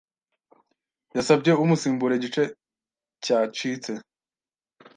Yasabye 1.15 1.51
umusimbura 1.63 2.13
igice 2.15 2.43
cyacitse. 3.23 3.91